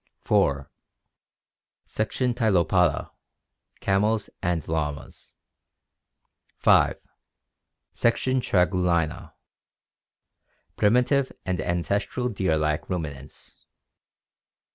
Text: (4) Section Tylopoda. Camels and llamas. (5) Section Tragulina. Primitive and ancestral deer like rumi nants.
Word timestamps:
(4) 0.21 0.67
Section 1.85 2.33
Tylopoda. 2.33 3.11
Camels 3.81 4.31
and 4.41 4.67
llamas. 4.67 5.35
(5) 6.57 6.97
Section 7.91 8.41
Tragulina. 8.41 9.33
Primitive 10.75 11.31
and 11.45 11.61
ancestral 11.61 12.29
deer 12.29 12.57
like 12.57 12.89
rumi 12.89 13.11
nants. 13.13 13.65